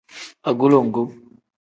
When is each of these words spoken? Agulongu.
Agulongu. 0.49 1.01